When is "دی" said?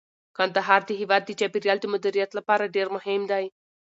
3.31-3.45